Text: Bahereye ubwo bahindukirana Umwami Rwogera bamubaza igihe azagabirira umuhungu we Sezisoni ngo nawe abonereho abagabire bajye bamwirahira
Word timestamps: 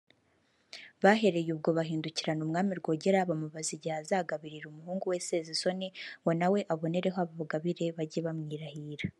Bahereye 1.03 1.49
ubwo 1.55 1.69
bahindukirana 1.77 2.41
Umwami 2.45 2.71
Rwogera 2.79 3.27
bamubaza 3.29 3.71
igihe 3.77 3.95
azagabirira 4.01 4.65
umuhungu 4.67 5.03
we 5.11 5.17
Sezisoni 5.29 5.87
ngo 6.21 6.31
nawe 6.39 6.59
abonereho 6.73 7.17
abagabire 7.25 7.85
bajye 7.97 8.19
bamwirahira 8.27 9.05